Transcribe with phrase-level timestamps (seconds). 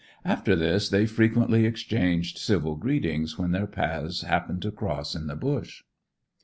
[0.25, 5.35] After this, they frequently exchanged civil greeting when their paths happened to cross in the
[5.35, 5.83] bush.